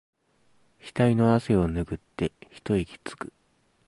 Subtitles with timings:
[0.79, 3.31] ひたいの汗をぬぐって一息つく